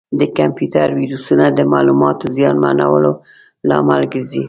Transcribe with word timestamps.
د 0.19 0.21
کمپیوټر 0.37 0.87
ویروسونه 0.99 1.45
د 1.57 1.59
معلوماتو 1.73 2.25
زیانمنولو 2.37 3.11
لامل 3.69 4.01
ګرځي. 4.13 4.39